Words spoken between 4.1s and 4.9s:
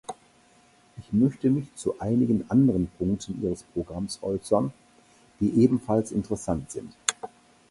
äußern,